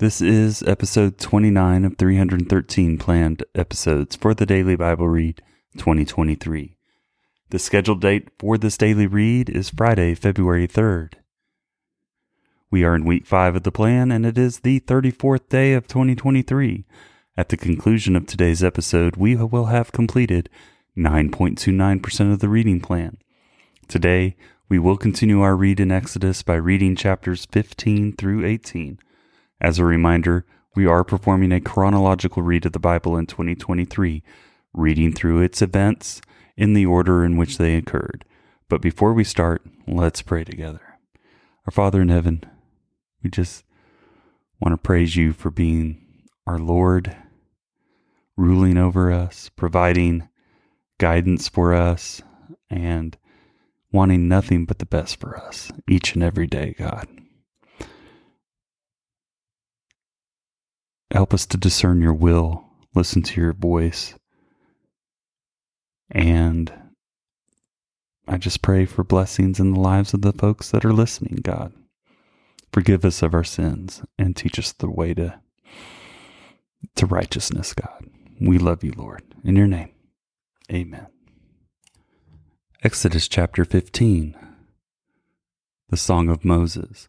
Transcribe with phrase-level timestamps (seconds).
[0.00, 5.42] This is episode 29 of 313 planned episodes for the Daily Bible Read
[5.76, 6.76] 2023.
[7.50, 11.14] The scheduled date for this daily read is Friday, February 3rd.
[12.70, 15.88] We are in week 5 of the plan, and it is the 34th day of
[15.88, 16.84] 2023.
[17.36, 20.48] At the conclusion of today's episode, we will have completed
[20.96, 23.18] 9.29% of the reading plan.
[23.88, 24.36] Today,
[24.68, 29.00] we will continue our read in Exodus by reading chapters 15 through 18.
[29.60, 34.22] As a reminder, we are performing a chronological read of the Bible in 2023,
[34.72, 36.20] reading through its events
[36.56, 38.24] in the order in which they occurred.
[38.68, 40.98] But before we start, let's pray together.
[41.66, 42.44] Our Father in heaven,
[43.22, 43.64] we just
[44.60, 46.04] want to praise you for being
[46.46, 47.16] our Lord,
[48.36, 50.28] ruling over us, providing
[50.98, 52.22] guidance for us,
[52.70, 53.16] and
[53.90, 57.08] wanting nothing but the best for us each and every day, God.
[61.10, 62.64] Help us to discern your will,
[62.94, 64.14] listen to your voice.
[66.10, 66.72] And
[68.26, 71.72] I just pray for blessings in the lives of the folks that are listening, God.
[72.72, 75.40] Forgive us of our sins and teach us the way to,
[76.96, 78.04] to righteousness, God.
[78.40, 79.22] We love you, Lord.
[79.44, 79.90] In your name,
[80.70, 81.06] amen.
[82.84, 84.36] Exodus chapter 15,
[85.88, 87.08] the Song of Moses.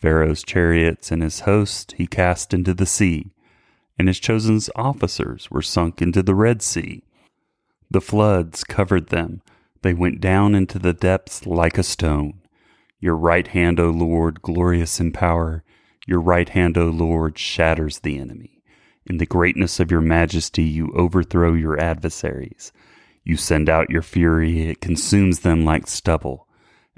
[0.00, 3.32] Pharaoh's chariots and his host he cast into the sea,
[3.98, 7.02] and his chosen officers were sunk into the Red Sea.
[7.90, 9.42] The floods covered them,
[9.82, 12.40] they went down into the depths like a stone.
[12.98, 15.64] Your right hand, O Lord, glorious in power,
[16.06, 18.62] your right hand, O Lord, shatters the enemy.
[19.06, 22.72] In the greatness of your majesty, you overthrow your adversaries.
[23.24, 26.46] You send out your fury, it consumes them like stubble.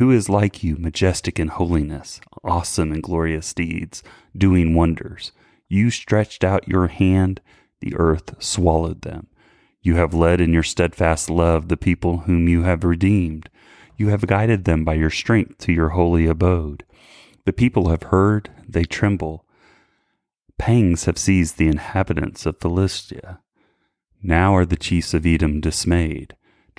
[0.00, 4.02] Who is like you, majestic in holiness, awesome in glorious deeds,
[4.34, 5.32] doing wonders?
[5.68, 7.42] You stretched out your hand,
[7.80, 9.26] the earth swallowed them.
[9.82, 13.50] You have led in your steadfast love the people whom you have redeemed.
[13.98, 16.86] You have guided them by your strength to your holy abode.
[17.44, 19.44] The people have heard, they tremble.
[20.56, 23.40] Pangs have seized the inhabitants of Philistia.
[24.22, 26.36] Now are the chiefs of Edom dismayed.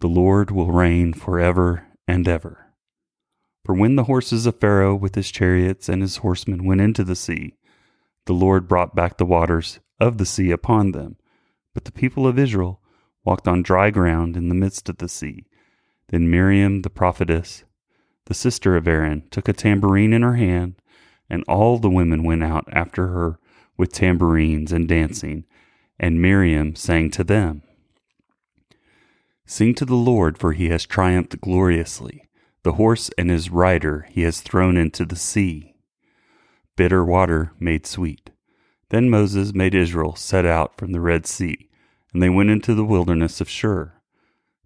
[0.00, 2.72] The Lord will reign forever and ever.
[3.66, 7.14] For when the horses of Pharaoh with his chariots and his horsemen went into the
[7.14, 7.58] sea,
[8.24, 11.16] the Lord brought back the waters of the sea upon them.
[11.74, 12.80] But the people of Israel
[13.26, 15.44] walked on dry ground in the midst of the sea.
[16.08, 17.64] Then Miriam the prophetess,
[18.24, 20.76] the sister of Aaron, took a tambourine in her hand,
[21.28, 23.38] and all the women went out after her
[23.76, 25.44] with tambourines and dancing,
[25.98, 27.62] and Miriam sang to them.
[29.50, 32.28] Sing to the Lord, for he has triumphed gloriously.
[32.62, 35.74] The horse and his rider he has thrown into the sea.
[36.76, 38.30] Bitter water made sweet.
[38.90, 41.68] Then Moses made Israel set out from the Red Sea,
[42.12, 43.94] and they went into the wilderness of Shur.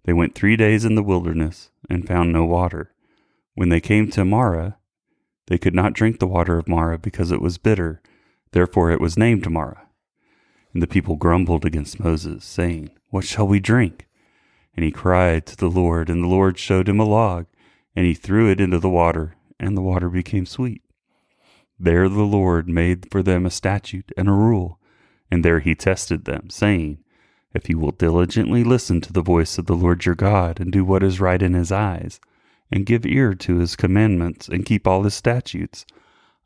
[0.03, 2.93] They went three days in the wilderness and found no water.
[3.55, 4.77] When they came to Marah,
[5.47, 8.03] they could not drink the water of Marah because it was bitter.
[8.51, 9.87] Therefore it was named Marah.
[10.75, 14.04] And the people grumbled against Moses, saying, What shall we drink?
[14.75, 17.45] And he cried to the Lord, and the Lord showed him a log,
[17.95, 20.81] and he threw it into the water, and the water became sweet.
[21.79, 24.79] There the Lord made for them a statute and a rule,
[25.31, 26.99] and there he tested them, saying,
[27.53, 30.85] If you will diligently listen to the voice of the Lord your God, and do
[30.85, 32.19] what is right in his eyes,
[32.71, 35.85] and give ear to his commandments, and keep all his statutes,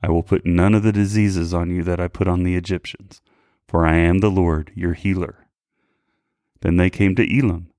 [0.01, 3.21] I will put none of the diseases on you that I put on the Egyptians,
[3.67, 5.47] for I am the Lord your healer.
[6.61, 7.69] Then they came to Elim,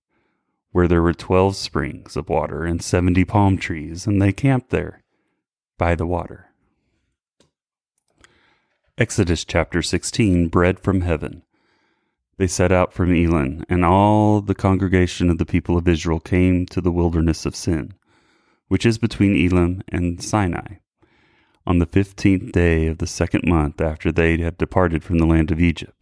[0.73, 5.03] where there were twelve springs of water and seventy palm trees, and they camped there
[5.79, 6.51] by the water.
[8.99, 11.43] Exodus chapter 16 Bread from Heaven.
[12.37, 16.67] They set out from Elim, and all the congregation of the people of Israel came
[16.67, 17.95] to the wilderness of Sin,
[18.69, 20.77] which is between Elim and Sinai,
[21.67, 25.51] on the fifteenth day of the second month after they had departed from the land
[25.51, 26.00] of Egypt.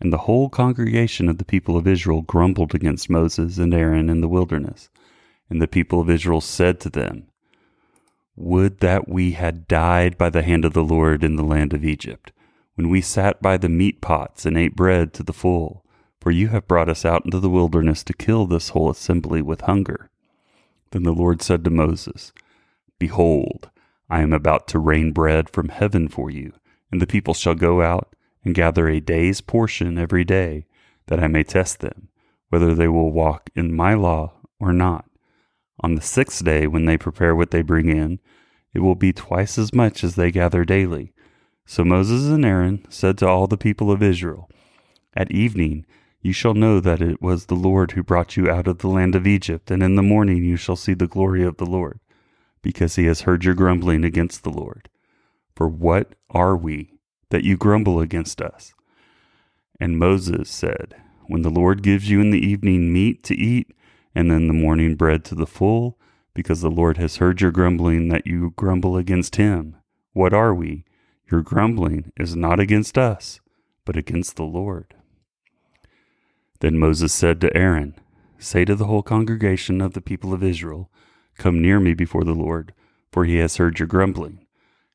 [0.00, 4.20] And the whole congregation of the people of Israel grumbled against Moses and Aaron in
[4.20, 4.90] the wilderness.
[5.48, 7.28] And the people of Israel said to them,
[8.34, 11.84] Would that we had died by the hand of the Lord in the land of
[11.84, 12.32] Egypt,
[12.74, 15.82] when we sat by the meat pots and ate bread to the full.
[16.20, 19.62] For you have brought us out into the wilderness to kill this whole assembly with
[19.62, 20.10] hunger.
[20.90, 22.32] Then the Lord said to Moses,
[22.98, 23.70] Behold,
[24.10, 26.52] I am about to rain bread from heaven for you,
[26.90, 28.14] and the people shall go out
[28.46, 30.66] and gather a day's portion every day,
[31.08, 32.08] that I may test them,
[32.48, 35.04] whether they will walk in my law or not.
[35.80, 38.20] On the sixth day, when they prepare what they bring in,
[38.72, 41.12] it will be twice as much as they gather daily.
[41.66, 44.48] So Moses and Aaron said to all the people of Israel,
[45.14, 45.84] At evening
[46.22, 49.16] you shall know that it was the Lord who brought you out of the land
[49.16, 51.98] of Egypt, and in the morning you shall see the glory of the Lord,
[52.62, 54.88] because he has heard your grumbling against the Lord.
[55.54, 56.95] For what are we
[57.30, 58.74] that you grumble against us?
[59.80, 60.94] And Moses said,
[61.26, 63.72] When the Lord gives you in the evening meat to eat,
[64.14, 65.98] and in the morning bread to the full,
[66.32, 69.76] because the Lord has heard your grumbling that you grumble against him.
[70.14, 70.84] What are we?
[71.30, 73.40] Your grumbling is not against us,
[73.84, 74.94] but against the Lord.
[76.60, 77.94] Then Moses said to Aaron,
[78.38, 80.90] Say to the whole congregation of the people of Israel,
[81.36, 82.72] Come near me before the Lord,
[83.12, 84.45] for he has heard your grumbling.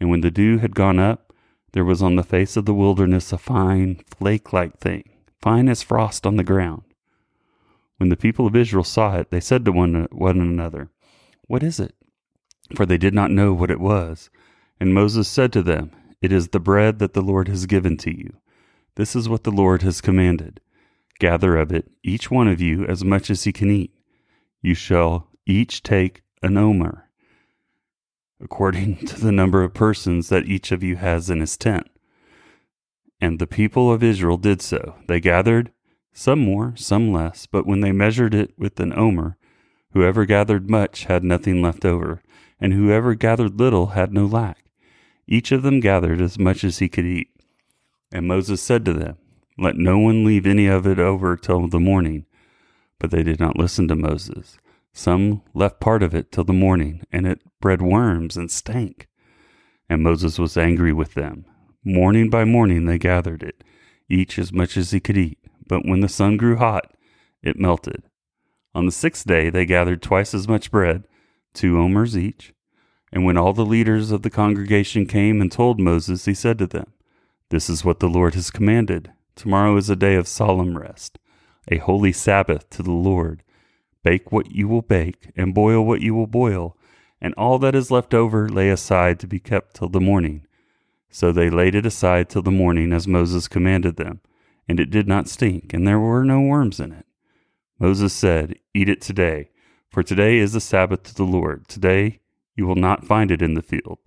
[0.00, 1.32] And when the dew had gone up,
[1.72, 5.04] there was on the face of the wilderness a fine, flake like thing,
[5.40, 6.82] fine as frost on the ground.
[7.98, 10.88] When the people of Israel saw it, they said to one, one another,
[11.46, 11.94] What is it?
[12.74, 14.30] For they did not know what it was.
[14.80, 15.92] And Moses said to them,
[16.22, 18.32] It is the bread that the Lord has given to you.
[18.94, 20.60] This is what the Lord has commanded.
[21.18, 23.94] Gather of it, each one of you, as much as he can eat.
[24.62, 27.09] You shall each take an omer,
[28.40, 31.88] according to the number of persons that each of you has in his tent.
[33.20, 34.96] And the people of Israel did so.
[35.06, 35.72] They gathered,
[36.12, 39.36] some more, some less, but when they measured it with an omer,
[39.92, 42.22] whoever gathered much had nothing left over,
[42.58, 44.64] and whoever gathered little had no lack.
[45.26, 47.28] Each of them gathered as much as he could eat.
[48.10, 49.16] And Moses said to them,
[49.56, 52.26] Let no one leave any of it over till the morning.
[52.98, 54.58] But they did not listen to Moses.
[54.92, 59.08] Some left part of it till the morning, and it bred worms and stank.
[59.88, 61.44] And Moses was angry with them.
[61.84, 63.64] Morning by morning they gathered it,
[64.08, 65.38] each as much as he could eat.
[65.66, 66.94] But when the sun grew hot,
[67.42, 68.02] it melted.
[68.74, 71.04] On the sixth day they gathered twice as much bread,
[71.54, 72.52] two omers each.
[73.12, 76.66] And when all the leaders of the congregation came and told Moses, he said to
[76.66, 76.92] them,
[77.48, 79.12] This is what the Lord has commanded.
[79.34, 81.18] Tomorrow is a day of solemn rest,
[81.68, 83.42] a holy Sabbath to the Lord.
[84.04, 86.76] Bake what you will bake, and boil what you will boil,
[87.20, 90.46] and all that is left over lay aside to be kept till the morning.
[91.10, 94.20] So they laid it aside till the morning, as Moses commanded them,
[94.68, 97.06] and it did not stink, and there were no worms in it.
[97.78, 99.50] Moses said, Eat it today,
[99.90, 101.66] for today is the Sabbath to the Lord.
[101.66, 102.20] Today
[102.54, 103.98] you will not find it in the field.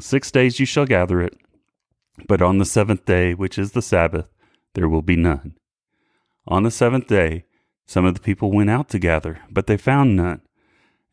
[0.00, 1.38] Six days you shall gather it,
[2.28, 4.28] but on the seventh day, which is the Sabbath,
[4.74, 5.54] there will be none.
[6.46, 7.44] On the seventh day,
[7.86, 10.42] some of the people went out to gather, but they found none.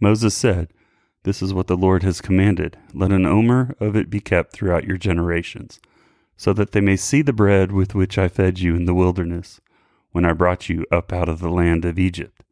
[0.00, 0.68] Moses said,
[1.22, 2.78] This is what the Lord has commanded.
[2.92, 5.80] Let an omer of it be kept throughout your generations,
[6.36, 9.60] so that they may see the bread with which I fed you in the wilderness,
[10.12, 12.44] when I brought you up out of the land of Egypt.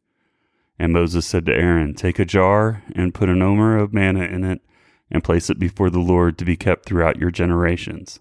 [0.79, 4.43] And Moses said to Aaron, Take a jar and put an omer of manna in
[4.43, 4.61] it,
[5.09, 8.19] and place it before the Lord to be kept throughout your generations.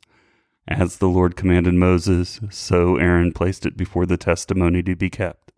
[0.68, 5.52] As the Lord commanded Moses, so Aaron placed it before the testimony to be kept.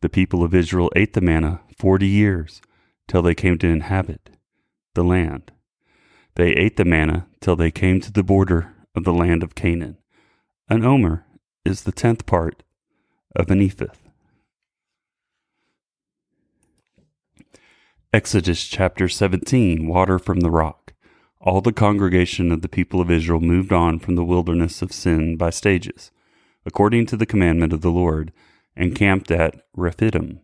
[0.00, 2.60] The people of Israel ate the manna forty years,
[3.06, 4.30] till they came to inhabit
[4.94, 5.52] the land.
[6.34, 9.96] They ate the manna till they came to the border of the land of Canaan.
[10.68, 11.24] An omer
[11.64, 12.62] is the tenth part
[13.34, 13.92] of an ephah.
[18.12, 20.94] Exodus chapter 17 Water from the rock.
[21.40, 25.36] All the congregation of the people of Israel moved on from the wilderness of Sin
[25.36, 26.10] by stages,
[26.64, 28.32] according to the commandment of the Lord,
[28.74, 30.40] and camped at Rephidim.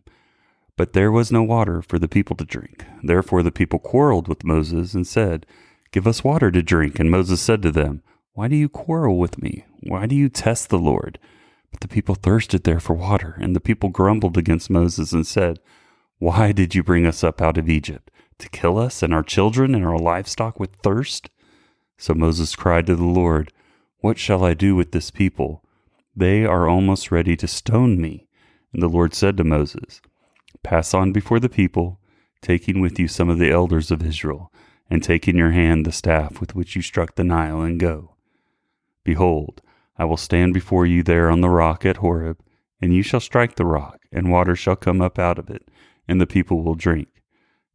[0.77, 2.85] But there was no water for the people to drink.
[3.01, 5.45] Therefore the people quarreled with Moses and said,
[5.91, 6.99] Give us water to drink.
[6.99, 8.01] And Moses said to them,
[8.33, 9.65] Why do you quarrel with me?
[9.81, 11.19] Why do you test the Lord?
[11.71, 15.59] But the people thirsted there for water, and the people grumbled against Moses and said,
[16.17, 18.09] why did you bring us up out of Egypt?
[18.39, 21.29] To kill us and our children and our livestock with thirst?
[21.97, 23.51] So Moses cried to the Lord,
[23.99, 25.63] What shall I do with this people?
[26.15, 28.27] They are almost ready to stone me.
[28.71, 30.01] And the Lord said to Moses,
[30.63, 31.99] Pass on before the people,
[32.41, 34.51] taking with you some of the elders of Israel,
[34.89, 38.15] and take in your hand the staff with which you struck the Nile, and go.
[39.03, 39.61] Behold,
[39.97, 42.39] I will stand before you there on the rock at Horeb,
[42.81, 45.69] and you shall strike the rock, and water shall come up out of it
[46.07, 47.07] and the people will drink.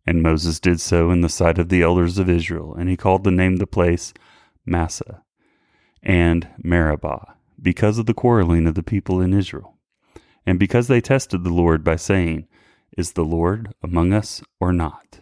[0.06, 3.25] And Moses did so in the sight of the elders of Israel, and he called
[3.25, 4.12] the name of the place
[4.64, 5.22] Massah
[6.02, 9.76] and Meribah, because of the quarreling of the people in Israel,
[10.46, 12.46] and because they tested the Lord by saying,
[12.97, 15.20] Is the Lord among us or not?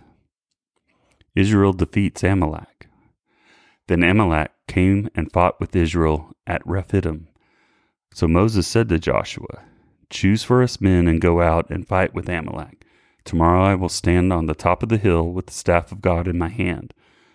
[1.34, 2.88] Israel defeats Amalek.
[3.86, 7.28] Then Amalek came and fought with Israel at Rephidim.
[8.12, 9.64] So Moses said to Joshua,
[10.10, 12.84] Choose for us men and go out and fight with Amalek.
[13.24, 16.26] Tomorrow I will stand on the top of the hill with the staff of God
[16.26, 16.94] in my hand.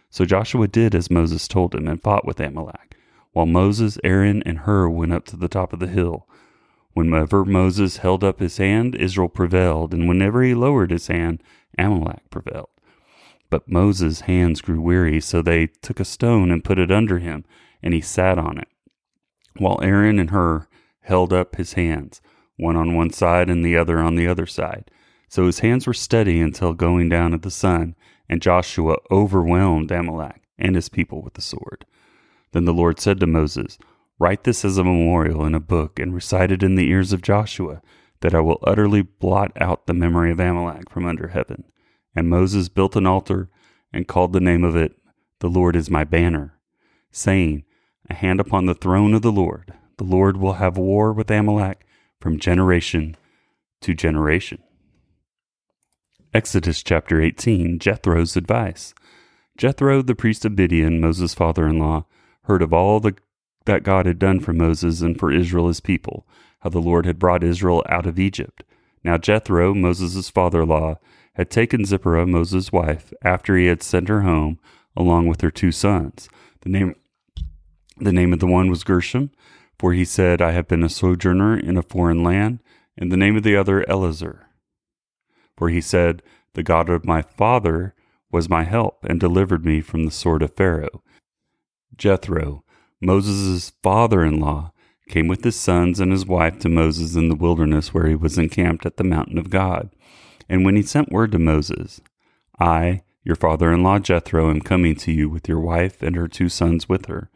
[0.10, 2.96] So Joshua did as Moses told him and fought with Amalek,
[3.32, 6.28] while Moses, Aaron, and Hur went up to the top of the hill.
[6.94, 11.42] Whenever Moses held up his hand, Israel prevailed, and whenever he lowered his hand,
[11.78, 12.70] Amalek prevailed.
[13.50, 17.46] But Moses' hands grew weary, so they took a stone and put it under him,
[17.82, 18.68] and he sat on it,
[19.58, 20.68] while Aaron and Hur
[21.02, 22.22] held up his hands,
[22.58, 24.90] one on one side and the other on the other side.
[25.28, 27.96] So his hands were steady until going down of the sun,
[28.30, 31.86] and Joshua overwhelmed Amalek and his people with the sword.
[32.52, 33.78] Then the Lord said to Moses,
[34.20, 37.22] Write this as a memorial in a book and recite it in the ears of
[37.22, 37.82] Joshua,
[38.22, 41.66] that I will utterly blot out the memory of Amalek from under heaven.
[42.16, 43.50] And Moses built an altar
[43.92, 44.96] and called the name of it,
[45.40, 46.58] The Lord is my banner,
[47.12, 47.64] saying,
[48.10, 49.74] A hand upon the throne of the Lord.
[49.98, 51.86] The Lord will have war with Amalek
[52.20, 53.16] from generation
[53.82, 54.64] to generation.
[56.34, 58.94] Exodus chapter 18 Jethro's advice.
[59.56, 62.06] Jethro, the priest of Midian, Moses' father in law,
[62.46, 63.16] heard of all the,
[63.66, 66.28] that God had done for Moses and for Israel his people,
[66.62, 68.64] how the Lord had brought Israel out of Egypt.
[69.04, 71.00] Now Jethro, Moses' father in law,
[71.34, 74.60] had taken Zipporah, Moses' wife, after he had sent her home,
[74.96, 76.30] along with her two sons.
[76.62, 76.96] The name,
[77.98, 79.32] the name of the one was Gershom,
[79.80, 82.60] for he said, I have been a sojourner in a foreign land,
[82.98, 84.48] and the name of the other Eliezer
[85.58, 86.22] for he said,
[86.54, 87.96] The God of my father
[88.32, 91.04] was my help and delivered me from the sword of Pharaoh.
[91.96, 92.64] Jethro,
[93.04, 94.72] Moses' father in law,
[95.10, 98.38] came with his sons and his wife to Moses in the wilderness where he was
[98.38, 99.90] encamped at the mountain of God.
[100.50, 102.02] And when he sent word to Moses,
[102.60, 106.28] I, your father in law Jethro, am coming to you with your wife and her
[106.28, 107.30] two sons with her.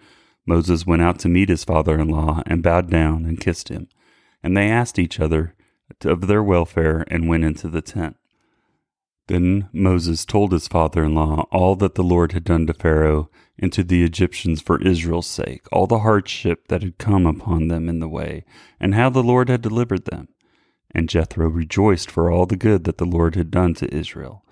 [0.45, 3.89] Moses went out to meet his father in law and bowed down and kissed him.
[4.41, 5.53] And they asked each other,
[6.03, 8.17] of their welfare and went into the tent.
[9.27, 13.29] Then Moses told his father in law all that the Lord had done to Pharaoh
[13.59, 17.89] and to the Egyptians for Israel's sake, all the hardship that had come upon them
[17.89, 18.43] in the way,
[18.79, 20.27] and how the Lord had delivered them.
[20.91, 24.45] And Jethro rejoiced for all the good that the Lord had done to Israel,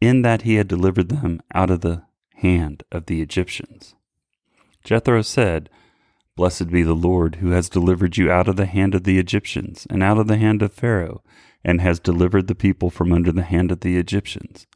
[0.00, 2.04] in that he had delivered them out of the
[2.36, 3.94] hand of the Egyptians.
[4.84, 5.70] Jethro said,
[6.36, 9.86] Blessed be the Lord, who has delivered you out of the hand of the Egyptians,
[9.88, 11.22] and out of the hand of Pharaoh,
[11.64, 14.66] and has delivered the people from under the hand of the Egyptians.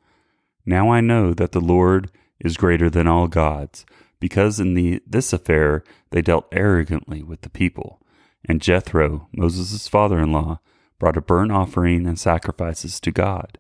[0.64, 3.85] Now I know that the Lord is greater than all gods,
[4.18, 8.00] because in the, this affair they dealt arrogantly with the people.
[8.44, 10.61] And Jethro, Moses' father in law,
[10.99, 13.59] brought a burnt offering and sacrifices to God.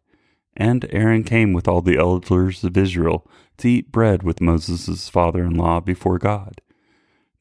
[0.56, 3.26] And Aaron came with all the elders of Israel
[3.58, 6.60] to eat bread with Moses' father in law before God.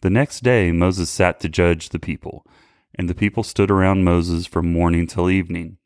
[0.02, 2.46] The next day Moses sat to judge the people,
[2.96, 5.78] and the people stood around Moses from morning till evening.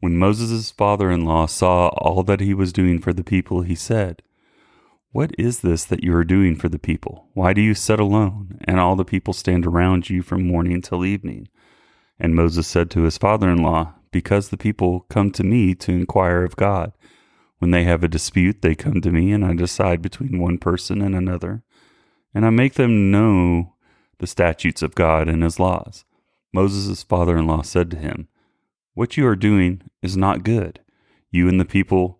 [0.00, 3.74] When Moses' father in law saw all that he was doing for the people, he
[3.74, 4.22] said,
[5.14, 7.28] What is this that you are doing for the people?
[7.34, 11.04] Why do you sit alone, and all the people stand around you from morning till
[11.04, 11.46] evening?
[12.18, 15.92] And Moses said to his father in law, Because the people come to me to
[15.92, 16.94] inquire of God.
[17.60, 21.00] When they have a dispute, they come to me, and I decide between one person
[21.00, 21.62] and another,
[22.34, 23.74] and I make them know
[24.18, 26.04] the statutes of God and his laws.
[26.52, 28.26] Moses' father in law said to him,
[28.94, 30.80] what you are doing is not good.
[31.30, 32.18] You and the people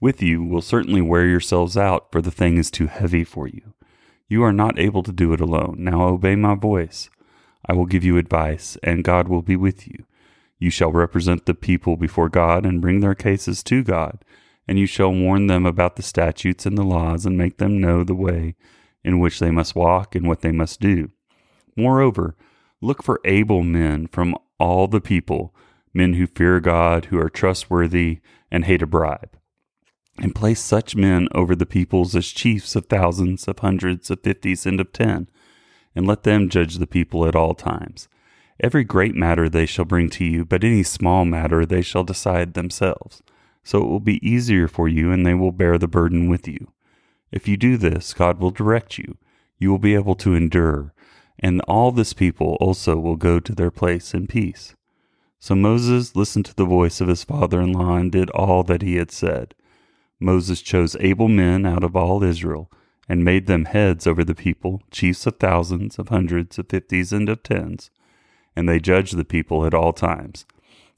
[0.00, 3.74] with you will certainly wear yourselves out, for the thing is too heavy for you.
[4.28, 5.76] You are not able to do it alone.
[5.78, 7.10] Now obey my voice.
[7.66, 10.04] I will give you advice, and God will be with you.
[10.58, 14.24] You shall represent the people before God and bring their cases to God,
[14.66, 18.04] and you shall warn them about the statutes and the laws and make them know
[18.04, 18.54] the way
[19.04, 21.10] in which they must walk and what they must do.
[21.76, 22.36] Moreover,
[22.80, 25.54] look for able men from all the people
[25.94, 29.37] men who fear God, who are trustworthy, and hate a bribe.
[30.20, 34.66] And place such men over the peoples as chiefs of thousands, of hundreds, of fifties,
[34.66, 35.28] and of ten,
[35.94, 38.08] and let them judge the people at all times.
[38.60, 42.54] Every great matter they shall bring to you, but any small matter they shall decide
[42.54, 43.22] themselves.
[43.62, 46.72] So it will be easier for you, and they will bear the burden with you.
[47.30, 49.18] If you do this, God will direct you.
[49.58, 50.92] You will be able to endure,
[51.38, 54.74] and all this people also will go to their place in peace.
[55.38, 58.82] So Moses listened to the voice of his father in law and did all that
[58.82, 59.54] he had said.
[60.20, 62.70] Moses chose able men out of all Israel
[63.08, 67.28] and made them heads over the people, chiefs of thousands, of hundreds, of fifties, and
[67.28, 67.90] of tens.
[68.54, 70.44] And they judged the people at all times.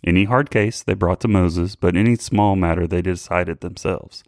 [0.03, 4.25] Any hard case they brought to Moses, but any small matter they decided themselves.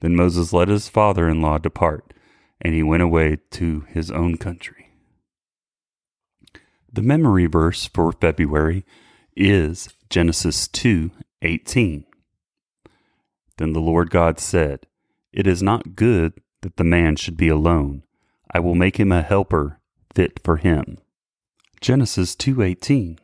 [0.00, 2.12] Then Moses let his father in law depart,
[2.60, 4.90] and he went away to his own country.
[6.92, 8.84] The memory verse for February
[9.36, 12.04] is Genesis 2:18.
[13.56, 14.86] Then the Lord God said,
[15.32, 18.02] It is not good that the man should be alone.
[18.50, 19.80] I will make him a helper
[20.14, 20.98] fit for him.
[21.80, 23.18] Genesis 2:18.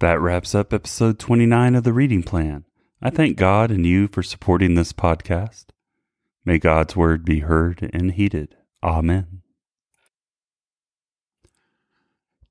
[0.00, 2.64] That wraps up episode 29 of the reading plan.
[3.02, 5.66] I thank God and you for supporting this podcast.
[6.44, 8.56] May God's word be heard and heeded.
[8.82, 9.42] Amen.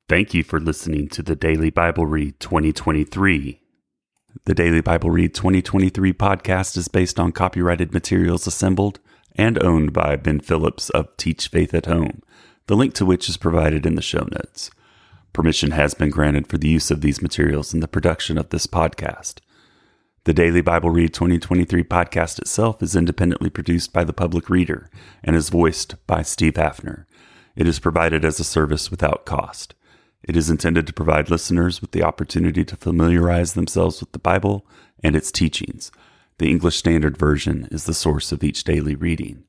[0.10, 3.62] Thank you for listening to the Daily Bible Read 2023.
[4.44, 9.00] The Daily Bible Read 2023 podcast is based on copyrighted materials assembled
[9.36, 12.22] and owned by Ben Phillips of Teach Faith at Home,
[12.68, 14.70] the link to which is provided in the show notes.
[15.34, 18.68] Permission has been granted for the use of these materials in the production of this
[18.68, 19.40] podcast.
[20.26, 24.92] The Daily Bible Read 2023 podcast itself is independently produced by the public reader
[25.24, 27.06] and is voiced by Steve Haffner.
[27.56, 29.76] It is provided as a service without cost.
[30.28, 34.66] It is intended to provide listeners with the opportunity to familiarize themselves with the Bible
[35.04, 35.92] and its teachings.
[36.40, 39.44] The English Standard Version is the source of each daily reading.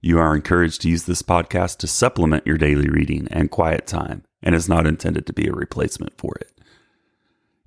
[0.00, 4.24] You are encouraged to use this podcast to supplement your daily reading and quiet time,
[4.42, 6.58] and is not intended to be a replacement for it.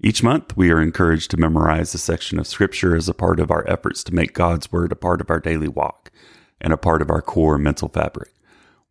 [0.02, 3.52] Each month, we are encouraged to memorize a section of Scripture as a part of
[3.52, 6.12] our efforts to make God's Word a part of our daily walk
[6.60, 8.34] and a part of our core mental fabric.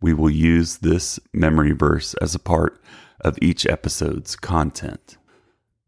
[0.00, 2.80] We will use this memory verse as a part
[3.24, 5.16] of each episode's content.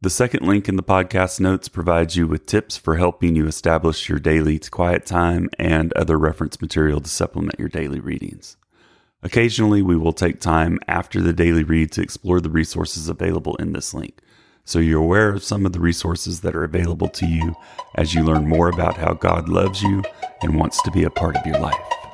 [0.01, 4.09] The second link in the podcast notes provides you with tips for helping you establish
[4.09, 8.57] your daily quiet time and other reference material to supplement your daily readings.
[9.23, 13.73] Occasionally, we will take time after the daily read to explore the resources available in
[13.73, 14.21] this link,
[14.65, 17.57] so you're aware of some of the resources that are available to you
[17.95, 20.03] as you learn more about how God loves you
[20.43, 22.06] and wants to be a part of your life.